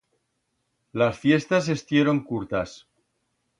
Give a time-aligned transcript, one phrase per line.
[0.93, 2.87] Las fiestas estieron curtas.